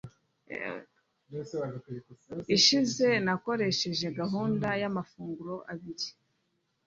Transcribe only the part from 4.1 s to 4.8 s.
gahunda